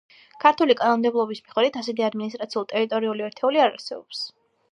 [0.43, 4.27] ქართული კანონმდებლობის მიხედვით ასეთი ადმინისტრაციულ-ტერიტორიული ერთეული არ არსებობს.